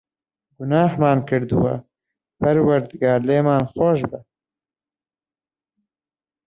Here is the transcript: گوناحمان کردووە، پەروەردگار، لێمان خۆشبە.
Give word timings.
گوناحمان 0.57 1.19
کردووە، 1.27 1.73
پەروەردگار، 2.39 3.19
لێمان 3.27 3.63
خۆشبە. 3.71 4.19